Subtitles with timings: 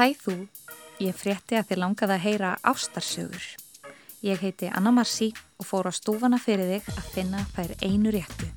[0.00, 0.34] Hæ þú,
[1.04, 3.42] ég frétti að þið langaði að heyra ástarsögur.
[4.24, 5.26] Ég heiti Anna Marci
[5.60, 8.48] og fór á stúfana fyrir þig að finna þær einu réttu.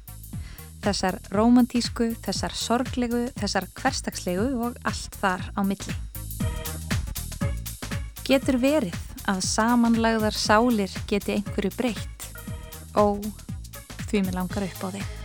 [0.86, 5.98] Þessar romantísku, þessar sorglegu, þessar hverstagslegu og allt þar á milli.
[8.24, 8.96] Getur verið
[9.28, 12.30] að samanlagðar sálir geti einhverju breytt?
[12.96, 13.20] Ó,
[14.08, 15.23] því mér langar upp á þig.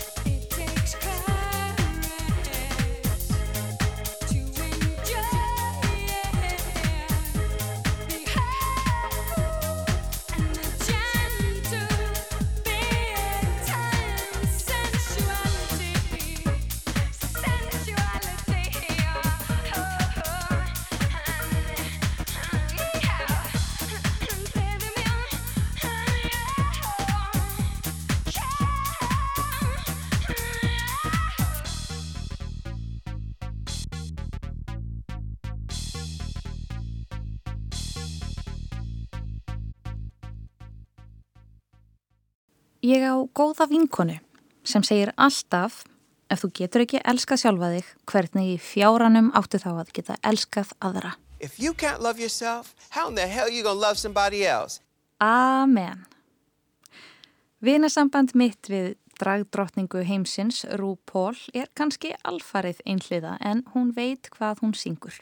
[42.89, 44.15] Ég á góða vinkonu
[44.65, 45.83] sem segir alltaf
[46.33, 50.71] ef þú getur ekki elskað sjálfa þig hvernig í fjáranum áttu þá að geta elskað
[50.81, 51.11] aðra.
[51.41, 54.81] If you can't love yourself, how in the hell are you gonna love somebody else?
[55.21, 56.07] Amen.
[57.61, 64.65] Vinasamband mitt við dragdrottningu heimsins, Rú Pól, er kannski alfarið einhliða en hún veit hvað
[64.65, 65.21] hún syngur.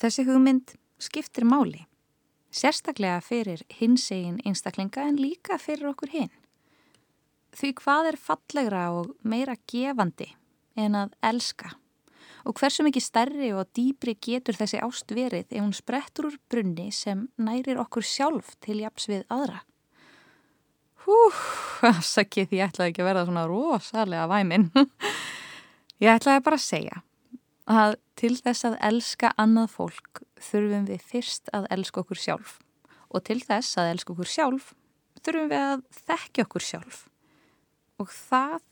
[0.00, 1.86] Þessi hugmynd skiptir máli.
[2.50, 6.32] Sérstaklega fyrir hinsegin einstaklinga en líka fyrir okkur hinn.
[7.56, 10.28] Því hvað er fallegra og meira gefandi
[10.78, 11.72] en að elska?
[12.48, 16.88] Og hversu mikið stærri og dýbri getur þessi ást verið ef hún sprettur úr brunni
[16.94, 19.60] sem nærir okkur sjálf til japs við aðra?
[21.04, 21.16] Hú,
[21.90, 24.70] afsakið ég ætlaði ekki að verða svona rosalega væminn.
[26.00, 27.02] Ég ætlaði bara að segja
[27.70, 32.58] að til þess að elska annað fólk þurfum við fyrst að elska okkur sjálf
[33.10, 34.72] og til þess að elska okkur sjálf
[35.20, 37.04] þurfum við að þekka okkur sjálf
[38.00, 38.62] og það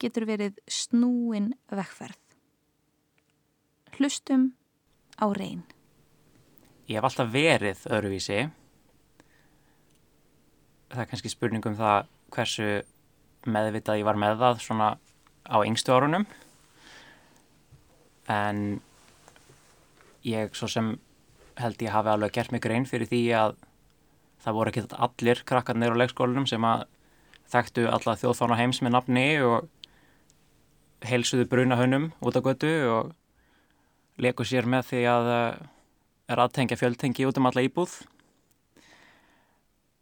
[0.00, 2.18] getur verið snúin vekkferð.
[3.98, 4.52] Hlustum
[5.20, 5.66] á reyn.
[6.88, 8.40] Ég hef alltaf verið öðruvísi.
[10.90, 12.70] Það er kannski spurningum það hversu
[13.46, 14.88] meðvitað ég var með það svona
[15.46, 16.24] á yngstu árunum.
[18.30, 18.80] En
[20.26, 20.94] ég svo sem
[21.60, 23.58] held ég hafi alveg gert mig grein fyrir því að
[24.40, 26.86] það voru ekki allir krakkarnir á leikskólinum sem að
[27.50, 29.68] þekktu alla þjóðfána heims með nafni og
[31.06, 33.12] heilsuðu brunahönum út á götu og
[34.20, 35.30] leku sér með því að
[36.30, 37.94] er aðtengja fjöldtengi út um alla íbúð.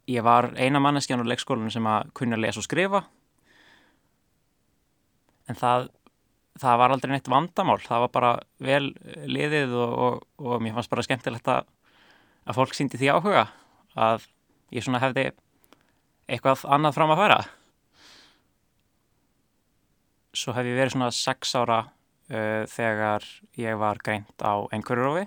[0.09, 3.03] Ég var eina manneskjan á leikskólinu sem að kunna lesa og skrifa
[5.49, 5.89] en það,
[6.61, 7.79] það var aldrei neitt vandamál.
[7.81, 8.31] Það var bara
[8.61, 8.91] vel
[9.29, 11.69] liðið og, og, og mér fannst bara skemmtilegt að,
[12.45, 13.47] að fólk síndi því áhuga
[13.97, 14.27] að
[14.75, 15.31] ég svona hefði
[16.29, 17.39] eitthvað annað fram að fara.
[20.37, 23.25] Svo hef ég verið svona sex ára uh, þegar
[23.59, 25.25] ég var greint á einhverjurofi.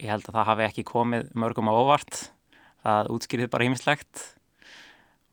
[0.00, 2.22] Ég held að það hafi ekki komið mörgum á óvart.
[2.80, 4.22] Það útskýrið bara hýmislegt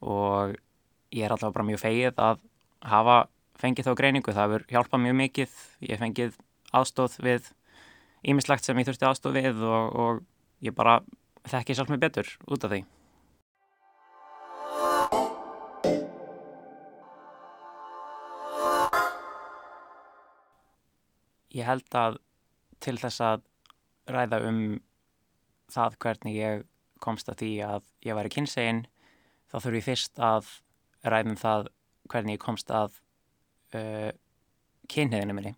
[0.03, 0.57] og
[1.15, 2.41] ég er alltaf bara mjög feið að
[2.83, 3.21] hafa
[3.57, 4.35] fengið þá greiningu.
[4.35, 5.55] Það hefur hjálpað mjög mikið.
[5.87, 6.35] Ég fengið
[6.75, 7.47] aðstóð við
[8.27, 10.21] hýmislegt sem ég þurfti aðstóð við og, og
[10.67, 10.99] ég bara
[11.47, 12.83] þekki sjálf mig betur út af því.
[21.57, 22.19] Ég held að
[22.83, 23.45] til þess að
[24.13, 24.59] ræða um
[25.73, 26.65] það hvernig ég
[27.01, 28.83] komst að því að ég væri kynsegin
[29.49, 30.51] þá þurfum ég fyrst að
[31.01, 31.69] ræða um það
[32.13, 32.99] hvernig ég komst að
[33.73, 34.11] uh,
[34.93, 35.55] kynniðinu minni.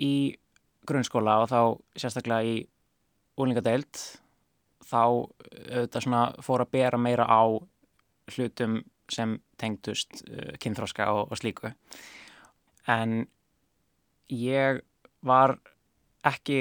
[0.00, 0.14] Í
[0.86, 1.60] grunnskóla og þá
[1.98, 2.54] sérstaklega í
[3.40, 4.04] úlingadeild
[4.86, 7.42] þá auðvitað svona fór að bera meira á
[8.30, 8.80] hlutum
[9.14, 11.72] sem tengdust uh, kynþróska og, og slíku.
[12.90, 13.24] En
[14.30, 14.82] ég
[15.26, 15.58] var
[16.26, 16.60] ekki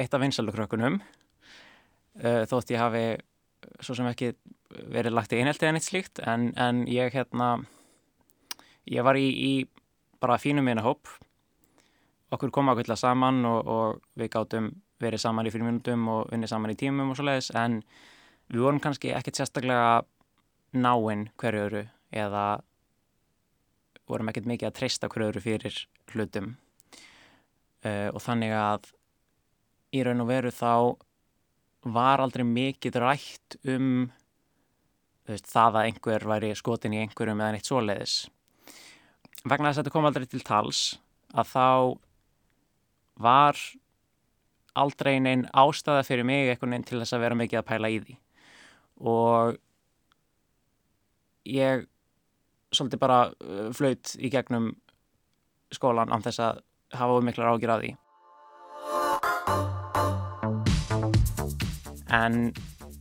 [0.00, 3.04] eitt af vinsaldukrökkunum uh, þótt ég hafi
[3.80, 4.32] svo sem ekki
[4.70, 7.56] verið lagt í einhelti en eitt slíkt en, en ég hérna
[8.88, 9.52] ég var í, í
[10.20, 11.10] bara fínum minna hóp
[12.30, 14.70] okkur kom ákveðla saman og, og við gáttum
[15.00, 17.80] verið saman í fyrir minutum og unnið saman í tímum og svo leiðis en
[18.50, 20.02] við vorum kannski ekkert sérstaklega
[20.76, 22.44] náinn hverju öru eða
[24.10, 25.76] vorum ekkert mikið að treysta hverju öru fyrir
[26.12, 26.54] hlutum
[27.86, 28.90] uh, og þannig að
[29.94, 30.74] í raun og veru þá
[31.90, 34.10] var aldrei mikið rætt um
[35.28, 38.16] veist, það að einhver væri skotin í einhverjum eða neitt svoleiðis.
[39.44, 40.82] Vegna þess að þetta kom aldrei til tals
[41.32, 41.66] að þá
[43.20, 43.62] var
[44.80, 47.98] aldrei neinn ástæða fyrir mig einhvern veginn til þess að vera mikið að pæla í
[48.04, 48.16] því
[49.10, 49.58] og
[51.50, 51.86] ég
[52.70, 54.70] svolítið bara uh, flaut í gegnum
[55.74, 56.62] skólan án þess að
[56.98, 57.92] hafa ómiklar ágjur af því.
[62.10, 62.50] En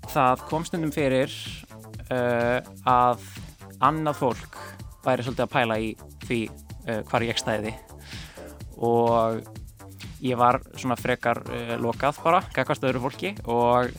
[0.09, 1.33] það kom stundum fyrir
[2.13, 2.59] uh,
[2.89, 3.23] að
[3.85, 4.59] annað fólk
[5.05, 5.93] væri svolítið að pæla í
[6.25, 7.73] því uh, hvar ég stæði.
[8.85, 9.41] Og
[10.25, 13.93] ég var svona frekar uh, lokað bara, gagast öðru fólki og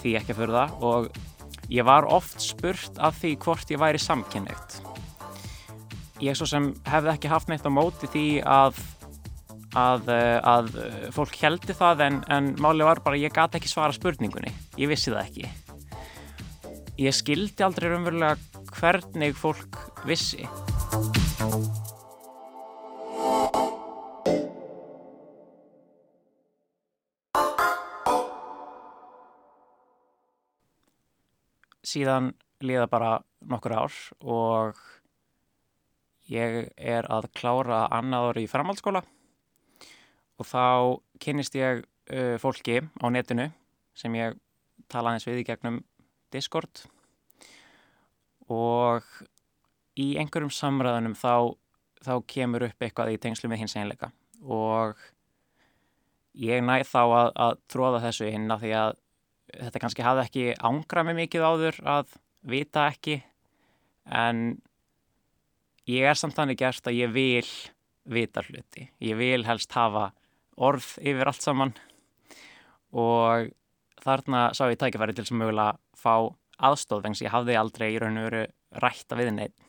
[0.00, 1.10] því ekki að fyrir það og
[1.70, 4.80] ég var oft spurt af því hvort ég væri samkynneitt
[6.20, 8.80] ég svo sem hefði ekki haft neitt á móti því að
[9.78, 10.08] að,
[10.42, 10.70] að
[11.14, 14.52] fólk heldi það en, en máli var bara ég gati ekki svara spurningunni.
[14.80, 15.50] Ég vissi það ekki.
[17.00, 18.36] Ég skildi aldrei raunverulega
[18.74, 19.78] hvernig fólk
[20.08, 20.48] vissi
[31.90, 32.32] síðan
[32.64, 33.12] liða bara
[33.50, 34.80] nokkur ár og
[36.30, 39.02] ég er að klára annað ári í framhaldsskóla.
[40.40, 40.64] Og þá
[41.20, 43.50] kynist ég uh, fólki á netinu
[43.98, 44.38] sem ég
[44.90, 45.82] tala aðeins við í gegnum
[46.32, 46.84] Discord.
[48.50, 49.04] Og
[50.00, 51.56] í einhverjum samræðunum þá,
[52.04, 54.10] þá kemur upp eitthvað í tengslu með hins einleika
[54.40, 54.98] og
[56.40, 58.98] ég næð þá að, að tróða þessu inn af því að
[59.54, 62.16] þetta kannski hafði ekki ángra mig mikið áður að
[62.50, 63.20] vita ekki
[64.06, 64.58] en
[65.90, 67.46] ég er samt þannig gert að ég vil
[68.10, 70.10] vita hluti, ég vil helst hafa
[70.60, 71.74] orð yfir allt saman.
[72.90, 73.50] Og
[74.02, 77.98] þarna sá ég tækifæri til sem mögulega fá aðstóð vegna sem ég hafði aldrei í
[78.00, 78.46] raun og veru
[78.80, 79.66] rætta við neitt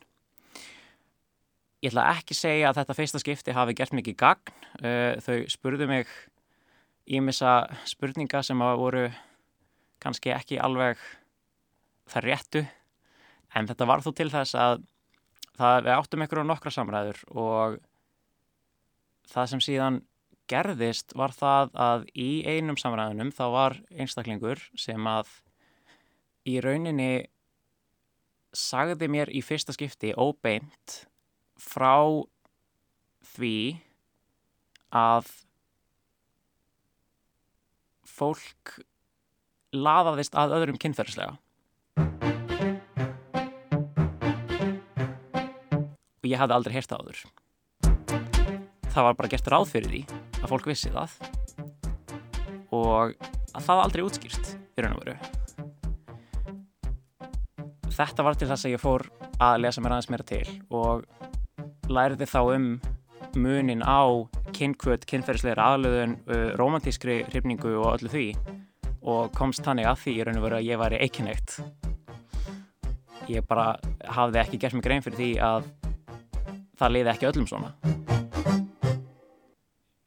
[1.81, 4.51] Ég ætla ekki segja að þetta fyrsta skipti hafi gert mikið gagn.
[4.85, 6.11] Uh, þau spurðu mig
[7.09, 9.05] ímissa spurninga sem að voru
[10.01, 10.99] kannski ekki alveg
[12.11, 12.63] það réttu
[13.55, 14.81] en þetta var þó til þess að
[15.57, 17.77] það, við áttum ykkur á nokkra samræður og
[19.31, 20.01] það sem síðan
[20.51, 25.29] gerðist var það að í einum samræðunum þá var einstaklingur sem að
[26.49, 27.27] í rauninni
[28.51, 31.05] sagði mér í fyrsta skipti óbeint
[31.61, 31.95] frá
[33.31, 33.55] því
[34.91, 35.29] að
[38.11, 38.81] fólk
[39.71, 41.37] laðaðist að öðrum kynferðislega.
[46.21, 47.21] Og ég hafði aldrei heyrst á öður.
[48.91, 50.01] Það var bara gert ráð fyrir því
[50.41, 51.15] að fólk vissi það
[52.75, 53.15] og
[53.55, 55.15] að það aldrei útskýrt í raun og veru.
[57.91, 59.07] Þetta var til þess að ég fór
[59.41, 60.45] að lesa mér aðeins meira til
[60.75, 61.05] og
[61.91, 62.67] læriði þá um
[63.39, 68.25] munin á kynkvöld, kynferðislegar aðlöðun, uh, romantískri hrifningu og öllu því
[69.01, 71.57] og komst þannig að því í raun og veru að ég væri eikinnegt.
[73.29, 73.75] Ég bara
[74.11, 75.69] hafði ekki gert mig grein fyrir því að
[76.81, 77.73] það liði ekki öllum svona.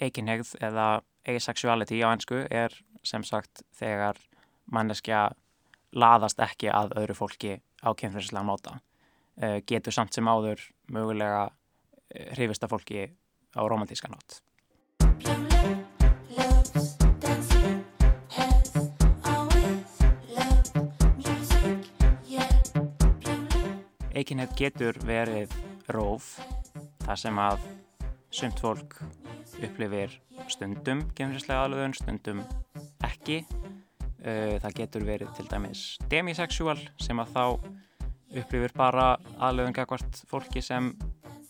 [0.02, 0.88] Eikinnegð eða
[1.25, 2.75] asexuality á ennsku er
[3.06, 4.19] sem sagt þegar
[4.70, 5.29] manneskja
[5.94, 8.79] laðast ekki að öðru fólki á kynferðislega móta.
[9.35, 10.62] Uh, getur samt sem áður
[10.94, 13.08] mögulega uh, hrifista fólki
[13.55, 14.43] á romantíska nátt.
[24.14, 25.50] Eikinnett getur verið
[25.90, 26.37] róf
[27.02, 27.64] þar sem að
[28.35, 29.00] sumt fólk
[29.59, 30.12] upplifir
[30.50, 32.42] stundum kemurinslega aðlöðun, stundum
[33.06, 33.40] ekki.
[34.23, 37.44] Það getur verið til dæmis demisexual sem að þá
[38.40, 39.09] upplifir bara
[39.42, 40.92] aðlöðun gagvart fólki sem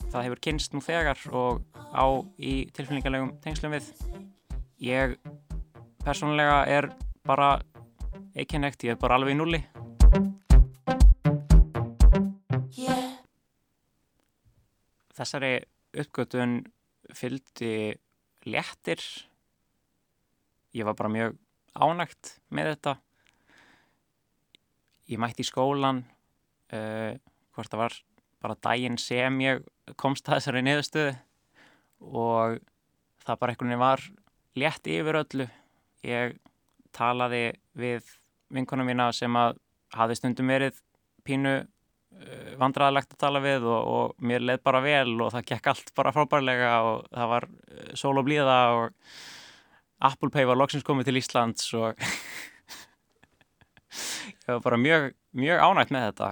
[0.09, 1.61] það hefur kynst nú þegar og
[1.93, 2.07] á
[2.41, 3.93] í tilfinningarlegum tengslum við.
[4.81, 5.19] Ég
[6.05, 6.91] persónulega er
[7.29, 7.59] bara
[8.35, 9.63] eikinnett, ég er bara alveg í nulli.
[15.15, 15.53] Þessari
[15.95, 16.59] uppgötun
[17.15, 17.95] fylgdi
[18.49, 19.03] léttir.
[20.75, 21.37] Ég var bara mjög
[21.75, 22.95] ánægt með þetta.
[25.07, 26.03] Ég mætti í skólan,
[26.75, 27.13] uh,
[27.55, 27.99] hvort það var
[28.45, 29.63] bara daginn sem ég
[30.01, 31.13] komst að þessari niðurstöðu
[32.11, 32.59] og
[33.25, 34.03] það bara einhvern veginn var
[34.59, 35.47] létt yfir öllu.
[36.05, 36.41] Ég
[36.97, 37.45] talaði
[37.79, 38.11] við
[38.55, 39.61] vinkonum mína sem að
[39.95, 40.81] hafi stundum verið
[41.25, 41.74] pínu Eh,
[42.59, 46.13] vandraðilegt að tala við og, og mér leið bara vel og það gekk allt bara
[46.15, 48.85] frábærlega og það var eh, sól og blíða og
[50.05, 51.95] Apple Pay var loksins komið til Íslands og
[54.45, 56.31] ég var bara mjög, mjög ánægt með þetta.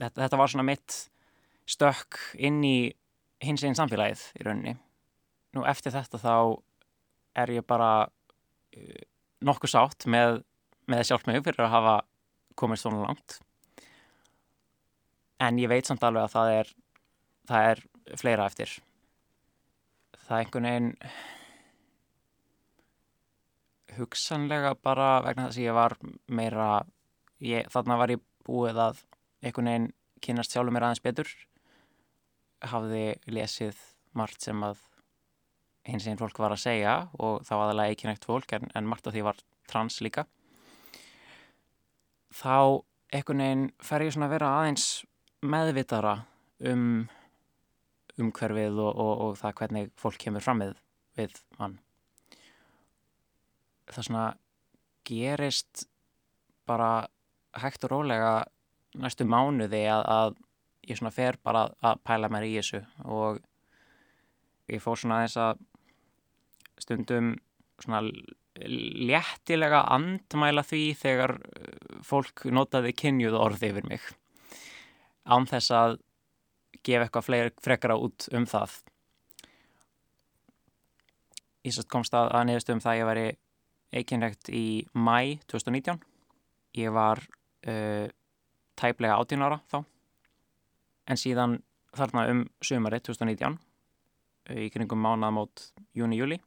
[0.00, 0.22] þetta.
[0.22, 0.98] Þetta var svona mitt
[1.70, 2.78] stökk inn í
[3.44, 4.76] hins einn samfélagið í rauninni.
[5.54, 6.36] nú eftir þetta þá
[7.44, 9.02] er ég bara uh,
[9.44, 10.40] nokkuð sátt með,
[10.90, 11.96] með sjálf mig fyrir að hafa
[12.58, 13.38] komið svona langt
[15.42, 16.74] en ég veit samt alveg að það er
[17.48, 17.82] það er
[18.20, 18.74] fleira eftir.
[20.24, 20.92] Það er einhvern veginn
[23.98, 26.68] hugsanlega bara vegna þess að ég var meira
[27.44, 29.02] ég, þarna var ég búið að
[29.44, 29.92] einhvern veginn
[30.24, 31.30] kynast sjálfur mér aðeins betur.
[32.64, 33.80] Hafði lesið
[34.16, 34.80] margt sem að
[35.84, 39.06] hins einn fólk var að segja og þá aðalega ekki neitt fólk en, en margt
[39.06, 40.24] af því var trans líka.
[42.34, 42.80] Þá
[43.14, 44.86] einhvern veginn fer ég svona að vera aðeins
[45.44, 46.14] meðvitara
[46.70, 47.04] um
[48.20, 50.76] umhverfið og, og, og það hvernig fólk kemur fram með
[51.18, 51.78] við mann
[53.90, 54.26] það svona
[55.04, 55.84] gerist
[56.68, 57.06] bara
[57.60, 58.34] hægt og rólega
[58.98, 60.36] næstu mánuði að, að
[60.88, 63.42] ég svona fer bara að pæla mér í þessu og
[64.70, 65.62] ég fór svona aðeins að
[66.82, 67.34] stundum
[67.82, 68.02] svona
[69.10, 71.36] léttilega andmæla því þegar
[72.06, 74.12] fólk notaði kynjuð orði yfir mig
[75.24, 75.98] án þess að
[76.84, 78.76] gefa eitthvað frekara út um það.
[81.64, 83.28] Ég sérst komst að, að nefnst um það að ég væri
[83.94, 86.02] eiginlegt í mæ 2019
[86.74, 87.20] ég var
[87.68, 88.06] uh,
[88.76, 89.78] tæplega 18 ára þá.
[91.08, 91.60] En síðan
[91.94, 93.58] þarna um sömari 2019
[94.60, 96.40] í kringum mánamót júni-júli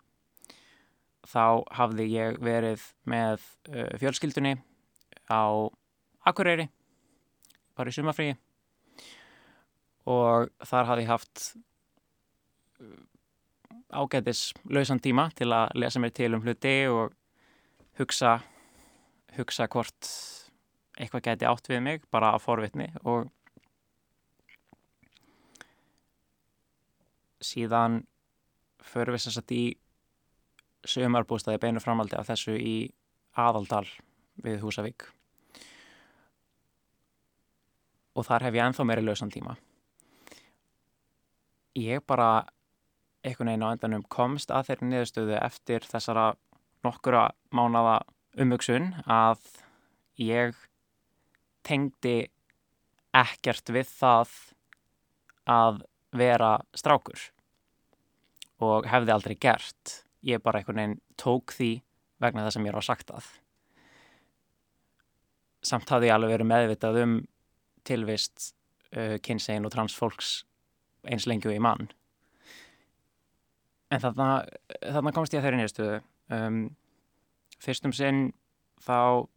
[1.27, 3.41] þá hafði ég verið með
[3.72, 4.57] uh, fjölskyldunni
[5.31, 5.72] á
[6.27, 6.67] Akureyri
[7.77, 8.36] bara í sumafríi
[10.07, 11.45] og þar hafði ég haft
[12.81, 12.99] uh,
[13.91, 17.15] ágætis lausan tíma til að lesa mér til um hluti og
[17.99, 18.37] hugsa
[19.37, 20.11] hugsa hvort
[20.97, 22.87] eitthvað geti átt við mig bara að forvitni.
[23.05, 23.27] Og
[27.43, 28.01] síðan
[28.81, 29.63] förum við að í
[30.87, 32.77] sömarbústaði beinu framaldi af þessu í
[33.37, 33.85] aðaldal
[34.41, 35.09] við Húsavík.
[38.17, 39.57] Og þar hef ég enþá meiri lausan tíma
[41.77, 42.48] ég bara
[43.25, 46.27] einhvern veginn á endanum komst að þeirri niðurstöðu eftir þessara
[46.86, 48.00] nokkura mánada
[48.38, 49.41] umvöksun að
[50.22, 50.57] ég
[51.67, 52.29] tengdi
[53.17, 54.36] ekkert við það
[55.48, 55.81] að
[56.17, 57.29] vera strákur
[58.63, 60.01] og hefði aldrei gert.
[60.25, 61.72] Ég bara einhvern veginn tók því
[62.22, 63.27] vegna það sem ég á sagt að.
[65.67, 67.17] Samt hafði ég alveg verið meðvitað um
[67.88, 68.51] tilvist
[68.96, 70.41] uh, kynsegin og transfólks
[71.07, 71.87] eins lengju í mann
[73.91, 74.27] en þarna,
[74.81, 75.97] þarna komst ég að þeirri nýjastuðu
[76.35, 76.61] um,
[77.63, 78.23] fyrstum sinn
[78.83, 79.27] þá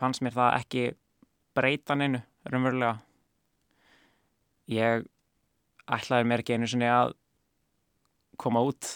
[0.00, 0.84] fannst mér það ekki
[1.54, 2.96] breyta neinu raunverulega.
[4.72, 5.04] Ég
[5.84, 7.14] ætlaði mér ekki einu sinni að
[8.40, 8.88] koma út.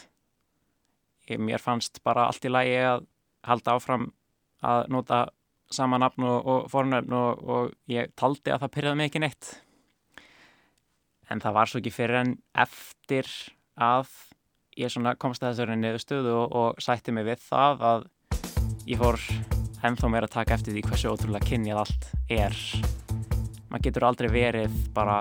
[1.29, 3.07] Ég, mér fannst bara allt í lagi að
[3.47, 4.09] halda áfram
[4.65, 5.21] að nota
[5.71, 9.53] sama nafn og, og fornöfn og, og ég taldi að það pyrjaði ekki neitt
[11.29, 13.29] en það var svo ekki fyrir en eftir
[13.79, 14.11] að
[14.79, 18.05] ég komst að þessari niðurstöðu og, og sætti mig við það að
[18.89, 19.19] ég fór
[19.85, 22.59] ennþá meira að taka eftir því hversu ótrúlega kynjað allt er.
[23.69, 25.21] Maður getur aldrei verið bara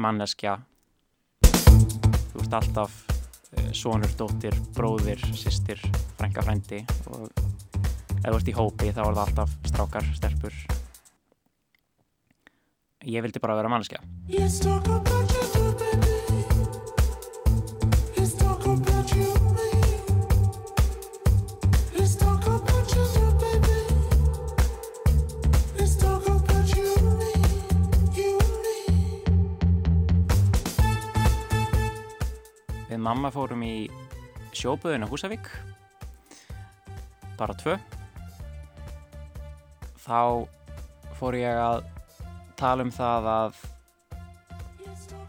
[0.00, 0.56] manneskja.
[1.42, 5.82] Þú ert alltaf uh, sonur, dóttir, bróðir, sýstir
[6.18, 7.28] frænka frændi og
[8.22, 10.81] ef þú ert í hópi þá er það alltaf strákar, stelpur
[13.04, 14.00] ég vildi bara vera manneskja.
[33.02, 33.90] Mamma fórum í
[34.56, 35.48] sjóbuðinu Húsavík.
[37.36, 37.74] Bara tvö.
[40.00, 40.46] Þá
[41.18, 41.82] fór ég að
[42.62, 43.60] tala um það að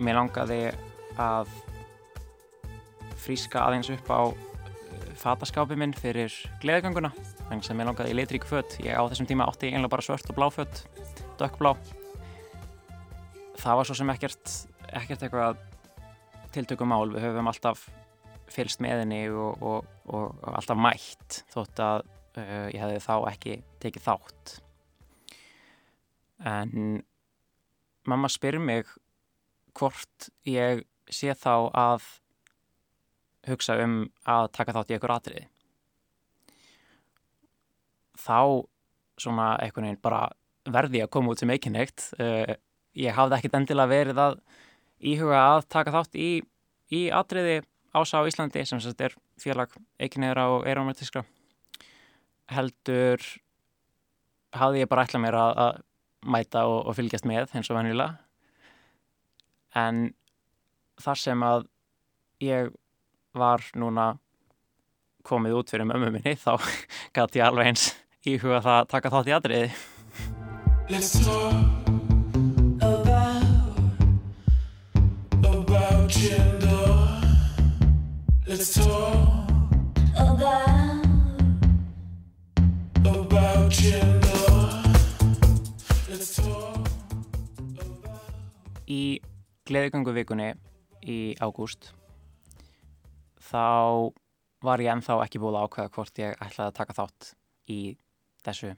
[0.04, 0.62] mér langaði
[1.22, 1.52] að
[3.24, 7.14] fríska aðeins upp á eh, fataskápi minn fyrir gleðganguna
[7.48, 10.30] þannig sem ég langaði í litrík fött ég á þessum tíma átti einlega bara svört
[10.30, 10.86] og blá fött
[11.42, 11.74] dökkblá
[13.60, 14.58] það var svo sem ekkert
[14.94, 15.62] ekkert eitthvað
[16.54, 17.88] tiltökumál, við höfum alltaf
[18.54, 22.04] fylst með henni og, og, og, og alltaf mætt þótt að
[22.38, 24.54] uh, ég hefði þá ekki tekið þátt.
[26.44, 27.02] En
[28.10, 28.88] mamma spyr mig
[29.78, 32.06] hvort ég sé þá að
[33.50, 33.98] hugsa um
[34.30, 35.48] að taka þátt í einhver atriði.
[38.24, 38.40] Þá
[39.20, 40.28] svona einhvern veginn bara
[40.64, 42.56] verði að koma út sem eikinneitt uh,
[42.96, 44.40] ég hafði ekkit endilega verið að
[45.04, 46.32] íhuga að taka þátt í,
[46.94, 47.62] í atriði
[47.94, 51.26] ása á Íslandi sem sérst er félag eiginniðra og eirómatískra
[52.54, 53.22] heldur
[54.54, 55.82] hafði ég bara ætlað mér að, að
[56.26, 58.20] mæta og, og fylgjast með eins og vennilega
[59.80, 60.06] en
[61.02, 61.66] þar sem að
[62.44, 62.70] ég
[63.34, 64.14] var núna
[65.26, 66.56] komið út fyrir mömmu minni þá
[67.16, 67.90] gæti ég alveg eins
[68.28, 69.74] í huga það að taka þátt í atriði
[70.90, 71.54] Let's talk
[72.82, 73.44] about
[75.44, 77.22] about gender.
[78.46, 79.50] Let's talk
[80.14, 81.06] about
[83.06, 84.13] about gender.
[88.94, 89.04] Í
[89.68, 90.54] gleðigöngu vikunni
[91.04, 91.92] í ágúst
[93.44, 94.14] þá
[94.64, 97.30] var ég ennþá ekki búið að ákveða hvort ég ætlaði að taka þátt
[97.74, 97.80] í
[98.44, 98.72] þessu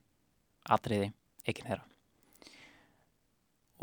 [0.75, 1.12] atriði
[1.45, 1.86] ekki þeirra.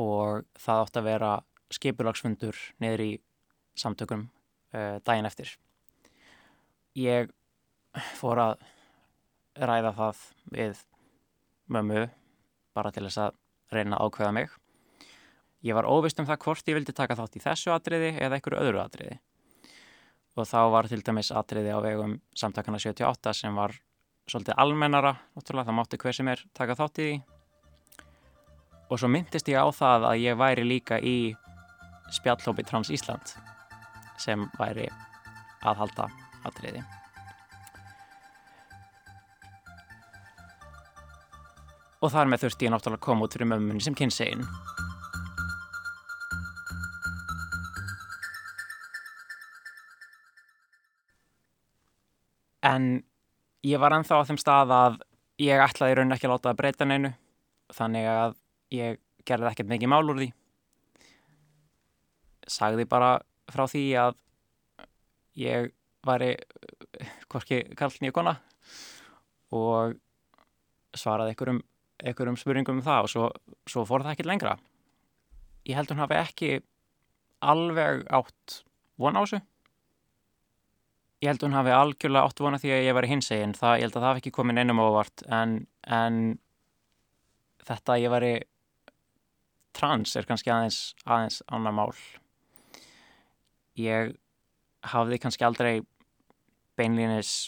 [0.02, 1.32] Og það átti að vera
[1.72, 3.10] skipulagsfundur niður í
[3.78, 4.26] samtökum
[4.74, 5.52] uh, daginn eftir.
[6.98, 7.30] Ég
[8.18, 8.66] fór að
[9.62, 10.24] ræða það
[10.56, 10.82] við
[11.72, 12.06] mömmu
[12.74, 13.38] bara til þess að
[13.72, 14.58] reyna að ákveða mig
[15.62, 18.58] Ég var óvist um það hvort ég vildi taka þátt í þessu atriði eða einhverju
[18.58, 19.18] öðru atriði.
[20.34, 23.76] Og þá var til dæmis atriði á vegum samtakana 78 sem var
[24.26, 27.20] svolítið almennara, náttúrulega það mátti hver sem er taka þátt í því.
[28.90, 31.16] Og svo myndist ég á það að ég væri líka í
[32.12, 33.36] spjallhópi Trans Ísland
[34.20, 34.88] sem væri
[35.62, 36.08] aðhalda
[36.48, 36.82] atriði.
[42.02, 44.42] Og þar með þurfti ég náttúrulega að koma út fyrir mömmunni sem kynsegin.
[52.72, 52.92] En
[53.66, 55.00] ég var ennþá á þeim stað að
[55.42, 57.12] ég ætlaði raun ekki að láta það breyta neinu
[57.72, 58.38] þannig að
[58.74, 60.30] ég gerði ekkert mikið mál úr því.
[62.50, 63.12] Sagði bara
[63.52, 64.16] frá því að
[65.38, 65.70] ég
[66.06, 66.32] væri
[67.30, 68.34] hvorki kall nýja kona
[69.54, 69.94] og
[70.96, 71.62] svaraði einhverjum,
[72.02, 73.30] einhverjum spurningum um það og svo,
[73.68, 74.56] svo fór það ekkert lengra.
[75.68, 76.52] Ég held hún hafi ekki
[77.42, 78.62] alveg átt
[79.00, 79.40] von á þessu
[81.22, 83.54] ég held að hún hafi algjörlega átt vona því að ég var í hinsegin.
[83.54, 85.54] Það, ég held að það hafi ekki komin einum ávart en,
[85.86, 86.18] en
[87.62, 88.32] þetta að ég var í
[89.72, 91.94] trans er kannski aðeins, aðeins annar mál.
[93.78, 94.16] Ég
[94.92, 95.84] hafði kannski aldrei
[96.76, 97.46] beinlínis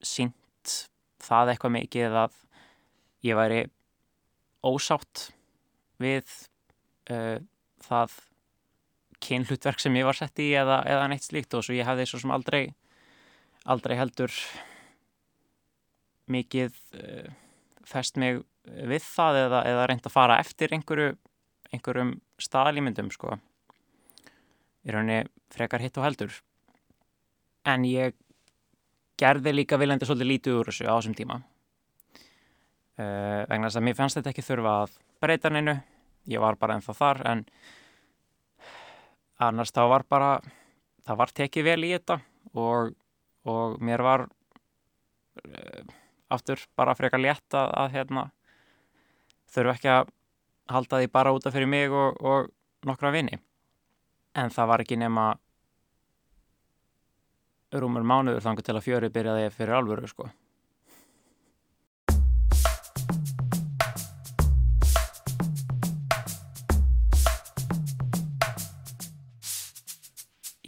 [0.00, 0.74] sínt
[1.20, 2.40] það eitthvað mikið að
[3.28, 3.62] ég væri
[4.64, 5.28] ósátt
[6.00, 6.24] við
[7.12, 7.36] uh,
[7.84, 8.16] það
[9.20, 11.52] kynhlutverk sem ég var sett í eða, eða neitt slíkt.
[11.52, 12.70] Og svo ég hafði svo sem aldrei
[13.68, 14.32] aldrei heldur
[16.30, 17.28] mikið uh,
[17.84, 21.14] fest mig við það eða, eða reynd að fara eftir einhverju,
[21.74, 23.36] einhverjum staðalímyndum sko.
[24.86, 26.36] Í rauninni frekar hitt og heldur.
[27.68, 28.14] En ég
[29.20, 31.40] gerði líka viljandi svolítið lítið úr þessu á þessum tíma.
[33.00, 35.76] Uh, vegna þess að mér fannst þetta ekki þurfa að breyta neinu.
[36.30, 37.44] Ég var bara ennþá þar en
[39.40, 40.32] annars þá var bara
[41.06, 42.18] það var tekið vel í þetta
[42.60, 42.92] og
[43.48, 45.82] og mér var uh,
[46.30, 48.26] aftur bara frekar létt að, að hérna,
[49.50, 50.10] þurfu ekki að
[50.70, 52.50] halda því bara útaf fyrir mig og, og
[52.86, 53.40] nokkra vini.
[54.38, 55.32] En það var ekki nema
[57.80, 60.30] rúmur mánuður þangu til að fjöri byrjaði fyrir alvöru sko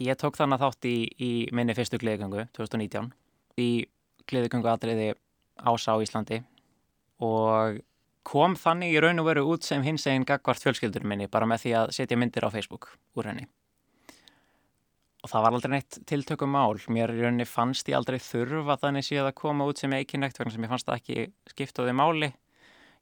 [0.03, 3.11] Ég tók þannig þátt í, í minni fyrstu gleðgöngu 2019
[3.61, 3.69] í
[4.29, 5.13] gleðgöngu aðriði
[5.63, 6.41] ása á Íslandi
[7.23, 7.79] og
[8.27, 11.65] kom þannig í raun og veru út sem hins eginn gagvart fjölskyldur minni bara með
[11.65, 12.89] því að setja myndir á Facebook
[13.19, 13.47] úr henni.
[15.23, 16.75] Og það var aldrei neitt tiltökum mál.
[16.91, 20.51] Mér í rauninni fannst ég aldrei þurfa þannig síðan að koma út sem eikinnægt vegna
[20.51, 22.31] sem ég fannst það ekki skiptaði máli.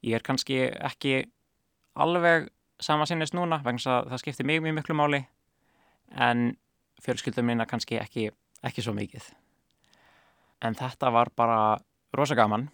[0.05, 1.15] Ég er kannski ekki
[1.97, 5.23] alveg sama sinnist núna vegna það skipti mig mjög miklu máli
[6.11, 6.51] en
[7.01, 8.29] fjölskyldum minna kannski ekki,
[8.63, 9.25] ekki svo mikið.
[10.61, 11.79] En þetta var bara
[12.13, 12.69] rosa gaman.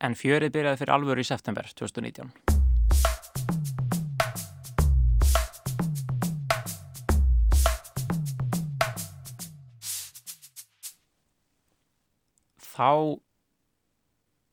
[0.00, 2.32] En fjörið byrjaði fyrir alvöru í september 2019.
[12.74, 13.20] Þá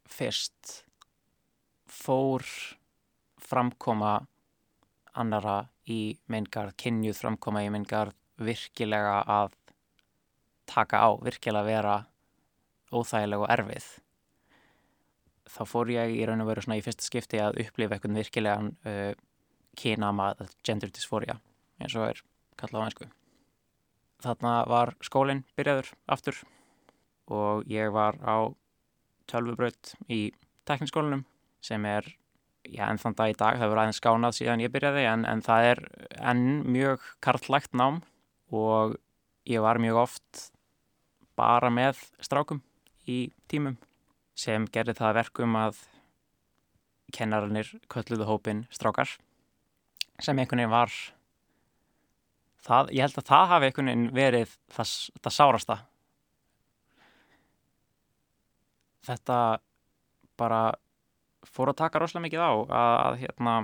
[0.06, 0.84] fyrst
[1.90, 2.46] fór
[3.42, 4.20] framkoma
[5.18, 9.56] annara í meingarð, kynjuð framkoma í meingarð virkilega að
[10.70, 11.98] taka á, virkilega vera
[12.92, 13.88] óþægileg og erfið.
[15.52, 18.72] Þá fór ég í raun og veru svona í fyrsta skipti að upplifa eitthvað virkilegan
[18.88, 19.12] uh,
[19.78, 21.40] kynama, gender dysphoria,
[21.80, 22.24] eins og er
[22.60, 23.10] kallað á einsku.
[24.22, 26.38] þarna var skólinn byrjaður aftur
[27.32, 28.54] og ég var á
[29.32, 30.32] tölvubraut í
[30.68, 31.24] tekniskólanum
[31.64, 32.06] sem er,
[32.72, 35.44] já en þann dag í dag, það voru aðeins skánað síðan ég byrjaði en, en
[35.46, 35.84] það er
[36.32, 38.02] enn mjög karlægt nám
[38.52, 38.98] og
[39.50, 40.44] ég var mjög oft
[41.40, 42.62] bara með strákum
[43.10, 43.80] í tímum
[44.38, 45.82] sem gerði það að verkum að
[47.12, 49.18] kennararnir kölluðu hópin strákar
[50.22, 50.94] sem einhvern veginn var
[52.66, 55.78] það, ég held að það hafi einhvern veginn verið það, það sárasta.
[59.08, 59.38] Þetta
[60.38, 60.62] bara
[61.48, 62.66] fór að taka rosalega mikið á að,
[63.06, 63.56] að hérna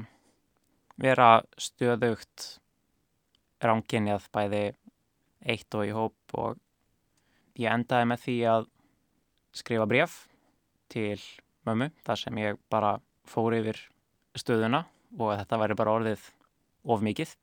[0.97, 1.29] vera
[1.61, 2.47] stöðugt
[3.63, 4.63] ránginjað bæði
[5.47, 6.57] eitt og í hóp og
[7.57, 8.69] ég endaði með því að
[9.57, 10.17] skrifa bref
[10.91, 11.19] til
[11.67, 13.79] mömmu þar sem ég bara fór yfir
[14.37, 14.85] stöðuna
[15.17, 16.25] og þetta væri bara orðið
[16.87, 17.33] of mikið.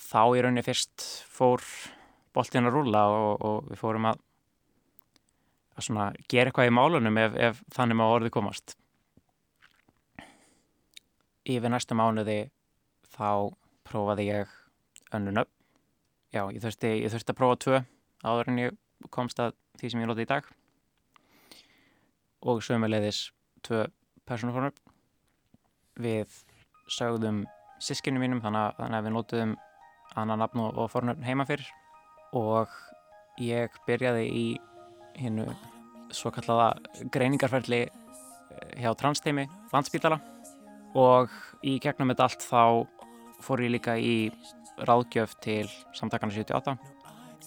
[0.00, 1.64] Þá í rauninni fyrst fór
[2.34, 4.20] boltin að rúla og, og við fórum að,
[5.80, 8.76] að gera eitthvað í málunum ef, ef þannig má orðið komast.
[11.48, 12.50] Yfir næstu mánuði
[13.14, 13.54] þá
[13.88, 14.50] prófaði ég
[15.16, 15.50] önnun upp.
[16.30, 17.80] Já, ég þurfti, ég þurfti að prófa tvö
[18.22, 18.76] áður en ég
[19.10, 20.46] komst að því sem ég lóti í dag
[22.44, 23.30] og sömulegðis
[23.66, 23.86] tvö
[24.28, 24.76] persónuformur.
[26.00, 26.36] Við
[26.90, 27.42] sögðum
[27.82, 29.56] sískinu mínum þannig, þannig að við nótuðum
[30.20, 31.66] annan nafn og, fornöfn heima fyrir
[32.36, 32.72] og
[33.40, 34.46] ég byrjaði í
[35.18, 35.46] hinnu
[36.14, 36.74] svo kallaða
[37.14, 37.90] greiningarferðli eh,
[38.82, 40.20] hjá transteimi landsbítala
[40.98, 41.32] og
[41.66, 42.62] í gegnum þetta allt þá
[43.40, 44.30] fór ég líka í
[44.80, 46.76] ráðgjöf til samtakana 78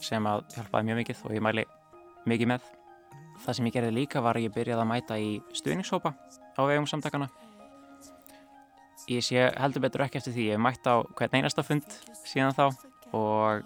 [0.03, 1.65] sem að hjálpaði mjög mikið og ég mæli
[2.29, 2.67] mikið með.
[3.43, 6.13] Það sem ég gerði líka var að ég byrjaði að mæta í stuðningshópa
[6.53, 7.29] á vegum samtakana
[9.09, 12.55] ég sé heldur betur ekki eftir því ég hef mætt á hvern einasta fund síðan
[12.55, 12.65] þá
[13.13, 13.63] og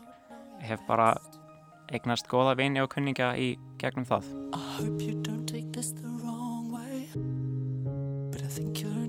[0.66, 1.14] hef bara
[1.94, 4.32] eignast góða vini og kunninga í gegnum það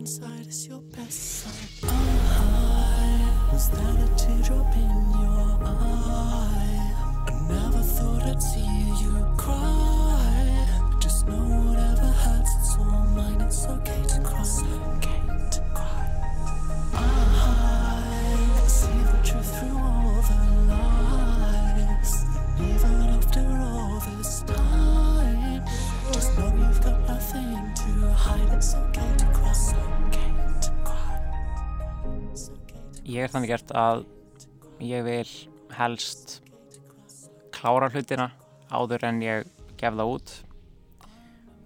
[0.09, 2.78] inside is your best side I
[33.19, 34.05] ég er þannig gert að
[34.85, 35.31] ég vil
[35.75, 36.37] helst
[37.55, 38.29] klára hlutina
[38.71, 39.49] áður en ég
[39.81, 40.35] gef það út.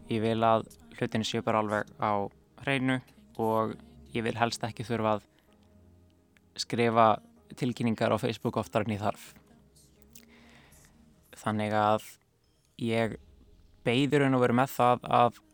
[0.08, 0.64] Ég vil að
[0.96, 2.24] hlutinni séu bara alveg á
[2.62, 2.96] hreinu
[3.42, 3.74] og
[4.14, 5.26] ég vil helst ekki þurfa að
[6.62, 7.06] skrifa
[7.60, 9.28] tilkynningar á Facebook oftar en ég þarf.
[11.42, 12.08] Þannig að
[12.80, 13.18] ég
[13.84, 15.44] beður en að vera með það að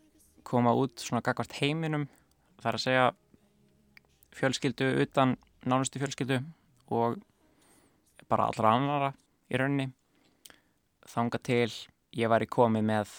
[0.47, 2.07] koma út svona gagvart heiminum
[2.63, 3.05] þar að segja
[4.39, 6.39] fjölskyldu utan nánustu fjölskyldu
[6.95, 7.19] og
[8.29, 9.09] bara allra annara
[9.49, 9.89] í rauninni
[11.09, 11.71] þanga til
[12.15, 13.13] ég væri komið með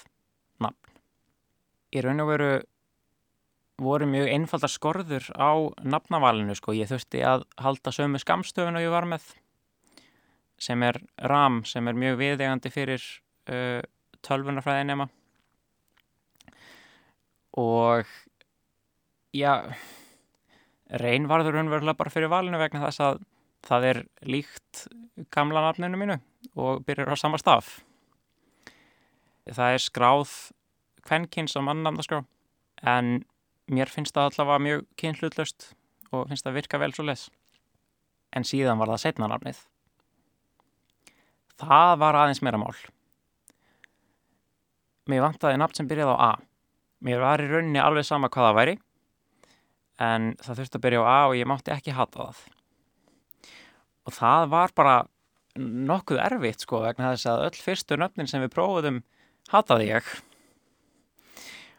[0.63, 0.99] nafn.
[1.91, 2.51] Í raun og veru
[3.81, 5.51] voru mjög einfaldar skorður á
[5.83, 6.75] nafnavalinu sko.
[6.77, 9.25] Ég þurfti að halda sömu skamstöfun og ég var með
[10.61, 13.05] sem er RAM sem er mjög viðegandi fyrir
[13.49, 13.81] uh,
[14.27, 15.09] tölvunarfræði nema
[17.57, 18.11] og
[19.33, 19.73] já
[21.03, 23.23] reyn varður raunverulega bara fyrir valinu vegna þess að
[23.67, 24.87] það er líkt
[25.31, 26.19] gamla nafninu mínu
[26.57, 27.81] og byrjar á sama staf
[29.51, 30.33] það er skráð
[31.07, 32.25] kvenkins á mannamnaskrá
[32.87, 33.21] en
[33.71, 35.73] mér finnst það allavega mjög kynhlutlaust
[36.11, 37.29] og finnst það virka vel svo les
[38.37, 39.59] en síðan var það setna nafnið.
[41.61, 42.77] Það var aðeins meira mál.
[45.11, 46.33] Mér vantaði nafn sem byrjaði á A.
[47.05, 48.77] Mér var í rauninni alveg sama hvað það væri
[50.01, 52.43] en það þurfti að byrja á A og ég mátti ekki hata það.
[54.09, 54.97] Og það var bara
[55.61, 59.03] nokkuð erfitt sko vegna þess að öll fyrstu nöfnin sem við prófuðum
[59.53, 60.11] hataði ég.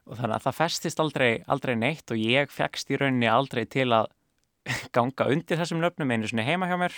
[0.09, 3.89] Og þannig að það festist aldrei, aldrei neitt og ég fegst í rauninni aldrei til
[3.95, 4.11] að
[4.95, 6.97] ganga undir þessum nöfnum einu svona heima hjá mér.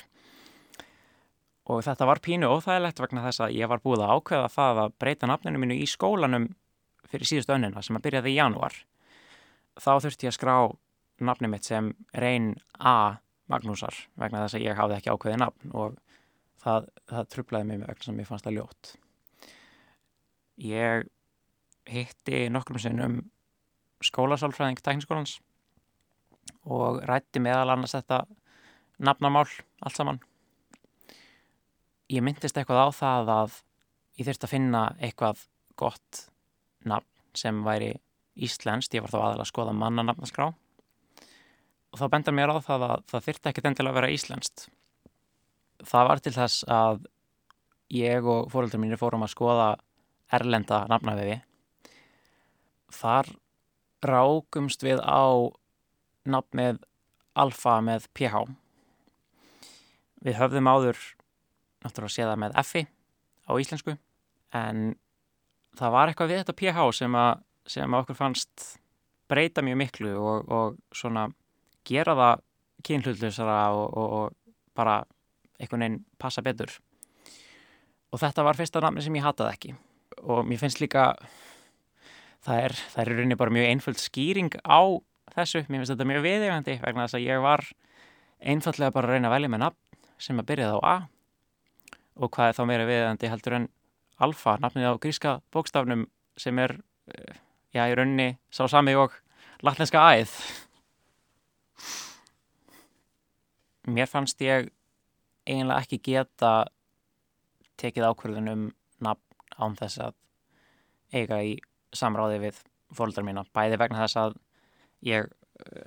[1.72, 4.96] Og þetta var pínu óþægilegt vegna þess að ég var búið að ákveða það að
[5.00, 6.50] breyta nafninu mínu í skólanum
[7.08, 8.76] fyrir síðustu önnina sem að byrjaði í janúar.
[9.80, 10.56] Þá þurfti ég að skrá
[11.28, 13.20] nafni mitt sem reyn A.
[13.52, 15.98] Magnúsar vegna þess að ég hafði ekki ákveðið nafn og
[16.64, 18.92] það, það trublaði mig með vegna sem ég fannst það ljótt.
[20.64, 21.10] Ég
[21.92, 23.18] hitti nokkrum sinnum
[24.04, 25.38] skólasálfræðing tekniskólans
[26.64, 28.24] og rætti meðal annars þetta
[29.04, 29.48] nafnamál
[29.84, 30.22] allt saman.
[32.12, 33.60] Ég myndist eitthvað á það að
[34.20, 35.46] ég þurfti að finna eitthvað
[35.80, 36.26] gott
[36.88, 37.96] nafn sem væri
[38.34, 40.52] íslenskt, ég var þá aðalega að skoða mannanafnaskrá
[41.94, 44.66] og þá bendar mér á það að það þyrfti ekkert endilega að vera íslenskt.
[45.84, 47.04] Það var til þess að
[47.94, 49.68] ég og fóröldar mínir fórum að skoða
[50.34, 51.38] erlenda nafnavefi.
[52.94, 53.30] Þar
[54.04, 55.54] rákumst við á
[56.26, 56.82] nafnið
[57.38, 58.42] alfa með ph.
[60.24, 61.00] Við höfðum áður
[61.84, 62.74] náttúrulega séða með f
[63.44, 63.98] á íslensku
[64.56, 64.94] en
[65.78, 68.68] það var eitthvað við þetta ph sem að, sem að okkur fannst
[69.30, 71.28] breyta mjög miklu og, og svona
[71.88, 72.44] gera það
[72.84, 75.02] kynhlutlusara og, og, og bara
[75.60, 76.72] einhvern veginn passa betur.
[78.14, 79.74] Og þetta var fyrsta nafni sem ég hataði ekki.
[80.24, 81.14] Og mér finnst líka
[82.44, 84.82] það er, það er rauninni bara mjög einföld skýring á
[85.34, 87.64] þessu, mér finnst þetta mjög viðegandi vegna þess að ég var
[88.44, 90.96] einfallega bara að reyna að velja með nafn sem að byrjaði á A.
[92.22, 93.70] Og hvað er þá meira viðegandi heldur en
[94.24, 96.06] alfa, nafnið á gríska bókstafnum
[96.38, 96.76] sem er,
[97.10, 97.40] eh,
[97.74, 99.16] já, í rauninni sá sami og
[99.64, 100.36] latlenska æð
[103.88, 104.72] mér fannst ég
[105.48, 106.54] eiginlega ekki geta
[107.82, 108.68] tekið ákvörðunum
[109.04, 110.16] nafn án þess að
[111.14, 111.58] eiga í
[111.94, 112.62] samráði við
[112.94, 114.38] fólkdrar mína, bæði vegna þess að
[115.06, 115.30] ég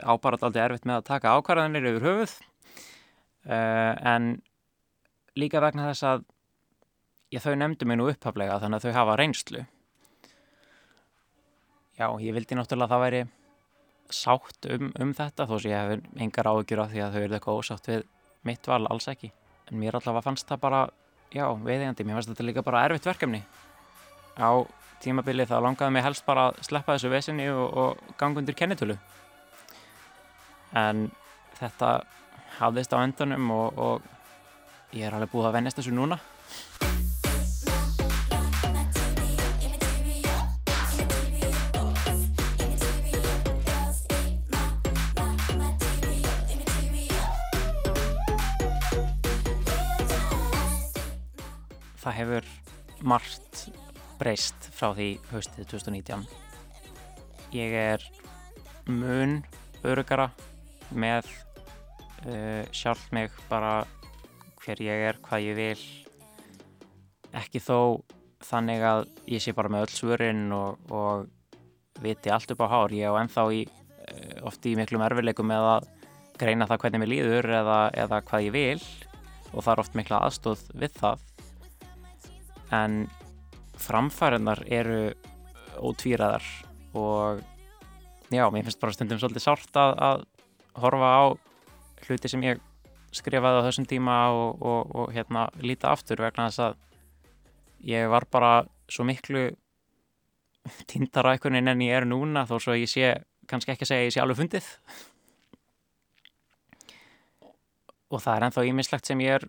[0.07, 2.35] ábarat aldrei erfitt með að taka ákvarðanir yfir höfuð
[3.51, 4.37] uh, en
[5.39, 6.27] líka vegna þess að
[7.35, 9.65] ég þau nefndu mér nú upphaflega þannig að þau hafa reynslu.
[11.97, 13.23] Já, ég vildi náttúrulega að það væri
[14.15, 17.37] sátt um, um þetta þó sem ég hef engar áhugjur af því að þau eru
[17.37, 18.05] eitthvað ósátt við
[18.47, 19.33] mitt val, alls ekki.
[19.71, 20.83] En mér allavega fannst það bara
[21.35, 23.43] já, veiðigandi, mér fannst þetta líka bara erfitt verkefni.
[24.39, 24.51] Á
[25.03, 28.97] tímabili þá langaði mig helst bara að sleppa þessu vesinni og, og ganga undir kennitölu.
[30.77, 31.09] En
[31.59, 31.99] þetta
[32.61, 36.21] hafðist á endanum og, og ég er alveg búið að vennast þessu núna
[53.07, 53.67] margt
[54.19, 56.25] breyst frá því haustið 2019.
[57.55, 58.03] Ég er
[58.91, 59.39] mun
[59.87, 60.31] örugara
[60.95, 61.29] með
[62.27, 63.85] uh, sjálf mig bara
[64.63, 65.87] hver ég er, hvað ég vil.
[67.37, 68.03] Ekki þó
[68.47, 71.27] þannig að ég sé bara með öll svörin og, og
[72.03, 72.95] viti allt upp á hár.
[72.95, 75.91] Ég á ennþá í, uh, oft í miklum erfileikum með að
[76.41, 78.83] greina það hvernig mér líður eða, eða hvað ég vil
[79.55, 81.36] og það er oft mikla aðstóð við það.
[82.75, 83.05] En
[83.81, 85.01] framfæriðnar eru
[85.77, 86.47] ótvíraðar
[86.97, 87.43] og
[88.33, 90.25] já, mér finnst bara stundum svolítið sárt að, að
[90.81, 91.25] horfa á
[92.07, 92.63] hluti sem ég
[93.15, 96.81] skrifaði á þessum tíma og, og, og hérna líta aftur vegna þess að
[97.87, 98.53] ég var bara
[98.91, 99.51] svo miklu
[100.91, 103.13] tindar á einhvern veginn en ég er núna þó svo ég sé,
[103.51, 104.73] kannski ekki að segja ég sé alveg fundið.
[108.11, 109.47] Og það er ennþá ímislegt sem ég er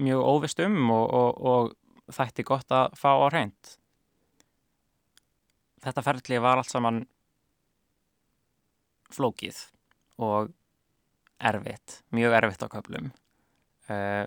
[0.00, 1.74] mjög óvist um og, og
[2.14, 3.76] þætti gott að fá á hreint.
[5.80, 7.04] Þetta ferðli var allt saman
[9.10, 9.58] flókið
[10.20, 10.52] og
[11.40, 13.10] erfitt, mjög erfitt á köflum.
[13.88, 14.26] Uh,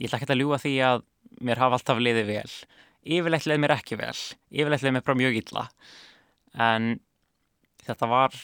[0.00, 1.04] ég ætla ekki að ljúa því að
[1.44, 2.52] mér hafa alltaf liðið vel.
[3.06, 4.16] Yfirleitt leið mér ekki vel,
[4.50, 5.66] yfirleitt leið mér bara mjög illa.
[6.56, 6.96] En
[7.86, 8.38] þetta var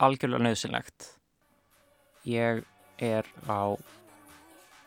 [0.00, 1.08] algjörlega nöðsynlegt.
[2.28, 2.62] Ég
[3.00, 3.74] er á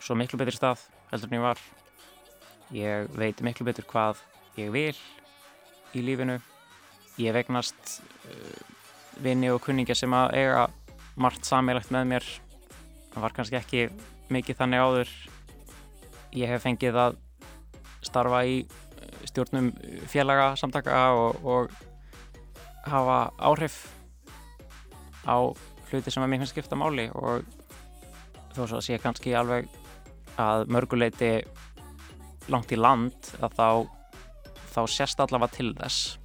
[0.03, 1.61] svo miklu betri stað heldur en ég var
[2.73, 4.21] Ég veit miklu betur hvað
[4.57, 4.95] ég vil
[5.93, 6.39] í lífinu.
[7.21, 8.63] Ég vegnast uh,
[9.21, 10.63] vini og kunningja sem að eiga
[11.13, 12.29] margt samilegt með mér.
[13.13, 13.83] Það var kannski ekki
[14.33, 15.11] mikið þannig áður.
[16.33, 17.19] Ég hef fengið að
[18.03, 18.63] starfa í
[19.29, 19.69] stjórnum
[20.09, 21.71] félaga samtaka og, og
[22.89, 23.83] hafa áhrif
[25.29, 25.37] á
[25.91, 27.45] hluti sem mér finnst skipta máli og
[28.53, 29.69] þó svo að sé kannski alveg
[30.41, 31.35] að mörguleiti
[32.51, 33.85] langt í land þá,
[34.73, 36.17] þá sérst allavega til þess.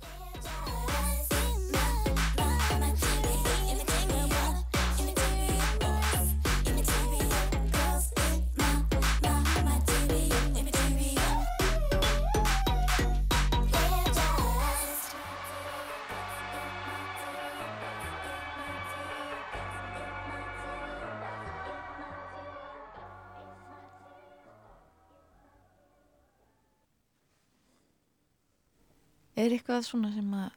[29.69, 30.53] Eitthvað svona sem að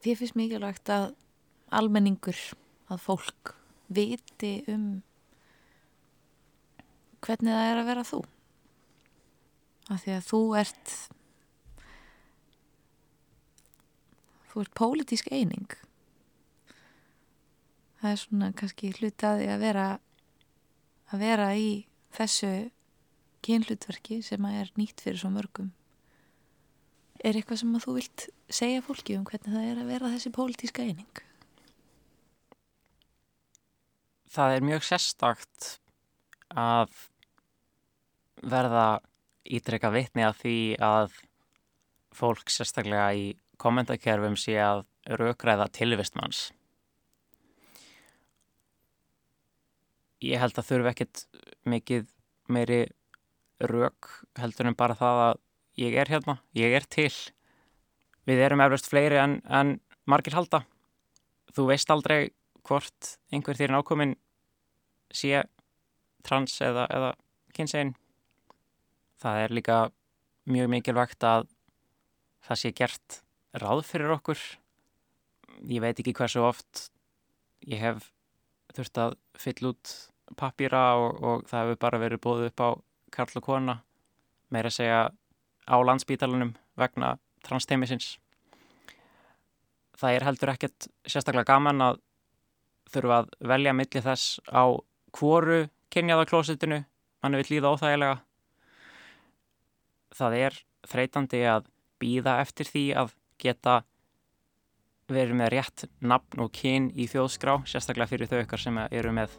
[0.00, 1.10] þið finnst mikilvægt að
[1.76, 2.38] almenningur,
[2.88, 3.50] að fólk
[3.92, 5.02] viti um
[7.20, 8.20] hvernig það er að vera þú?
[9.90, 10.94] af því að þú ert
[14.48, 15.76] þú ert pólitísk eining
[18.00, 19.84] það er svona kannski hluti að því að vera
[21.10, 21.68] að vera í
[22.16, 22.54] þessu
[23.44, 25.74] kynhlutverki sem að er nýtt fyrir svo mörgum
[27.24, 28.28] er eitthvað sem að þú vilt
[28.60, 31.24] segja fólki um hvernig það er að vera þessi pólitíska eining
[34.30, 35.70] það er mjög sérstakt
[36.54, 36.92] að
[38.40, 39.00] verða
[39.50, 41.18] ítrekka vitni að því að
[42.14, 43.26] fólk sérstaklega í
[43.60, 44.84] kommentarkerfum sé að
[45.20, 46.48] raukræða tilvistmanns.
[50.20, 51.22] Ég held að þurfi ekkit
[51.68, 52.08] mikið
[52.52, 52.80] meiri
[53.60, 55.40] rauk heldur en bara það að
[55.78, 57.12] ég er hérna, ég er til.
[58.28, 59.78] Við erum eflust fleiri en, en
[60.10, 60.64] margir halda.
[61.54, 62.30] Þú veist aldrei
[62.66, 64.14] hvort einhver þér nákominn
[65.10, 65.42] sé
[66.26, 67.10] trans eða, eða
[67.56, 67.94] kynsegin.
[69.20, 69.80] Það er líka
[70.50, 71.48] mjög mikilvægt að
[72.46, 73.20] það sé gert
[73.60, 74.40] ráð fyrir okkur.
[75.68, 76.88] Ég veit ekki hversu oft
[77.68, 78.10] ég hef
[78.74, 79.92] þurft að fylla út
[80.38, 82.70] pappýra og, og það hefur bara verið bóðið upp á
[83.10, 83.76] Karl og Kona
[84.54, 85.00] meira að segja
[85.70, 87.14] á landsbítalunum vegna
[87.46, 88.18] transteimisins.
[90.00, 92.00] Það er heldur ekkert sérstaklega gaman að
[92.90, 94.64] þurfa að velja millir þess á
[95.14, 96.82] hvoru kynjaða klósitinu
[97.22, 98.18] mann vil líða óþægilega.
[100.16, 100.58] Það er
[100.90, 103.80] þreytandi að býða eftir því að geta
[105.10, 109.34] verið með rétt nafn og kyn í þjóðskrá, sérstaklega fyrir þau ykkar sem eru með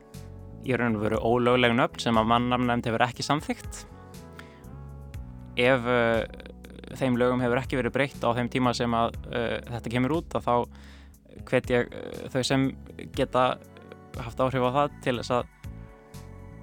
[0.67, 3.85] í raun og veru ólögleg nöfn sem að mannamnefnd hefur ekki samþygt.
[5.59, 6.23] Ef uh,
[6.99, 10.37] þeim lögum hefur ekki verið breytt á þeim tíma sem að uh, þetta kemur út,
[10.39, 10.55] þá
[11.49, 12.67] hvet ég uh, þau sem
[13.15, 13.45] geta
[14.19, 15.51] haft áhrif á það til þess að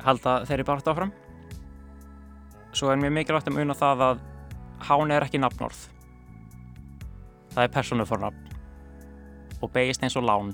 [0.04, 1.14] halda þeirri bara áfram.
[2.76, 4.26] Svo er mér mikilvægt um unna það að
[4.88, 5.80] hán er ekki nafnorð.
[7.54, 8.44] Það er persónufornafn
[9.64, 10.52] og beigist eins og lán.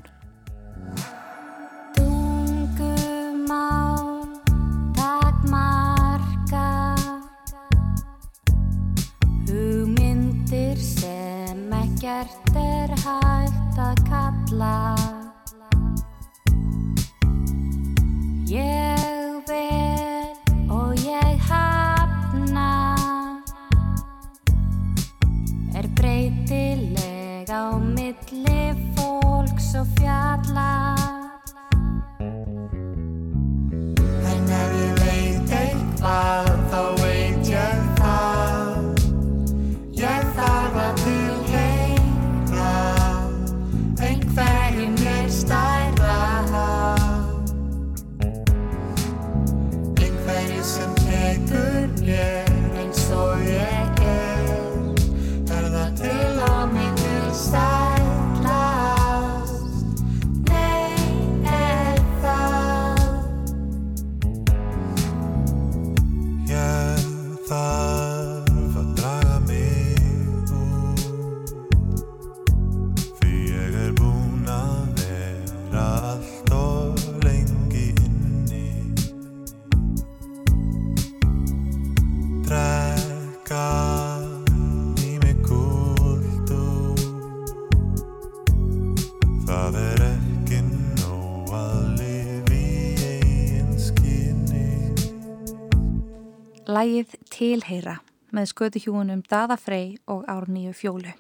[96.84, 97.92] Lægið Tilheyra
[98.34, 101.14] með skötuhjúunum Daða Frey og Árníu Fjólu.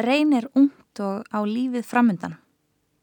[0.00, 2.38] Reyn er ungt og á lífið framundan.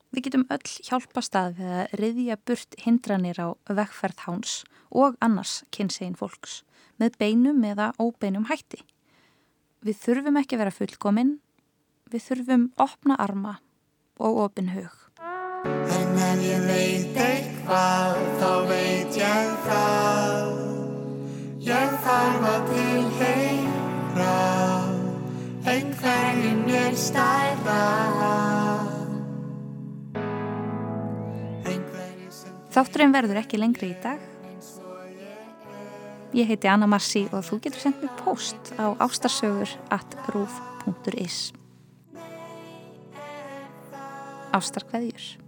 [0.10, 4.56] Við getum öll hjálpa stað við að riðja burt hindranir á vekkferð háns
[4.90, 6.64] og annars kynsegin fólks
[6.98, 8.82] með beinum eða óbeinum hætti.
[9.86, 11.36] Við þurfum ekki vera fullkominn,
[12.10, 13.60] við þurfum opna arma
[14.18, 14.96] og opin hug.
[15.22, 18.97] En ef ég veit eitthvað, þá veit
[32.78, 34.22] Þátturinn verður ekki lengri í dag.
[36.38, 41.52] Ég heiti Anna Marci og þú getur sendt mér post á ástarsögur at rúf.is
[44.58, 45.47] Ástarkveðjur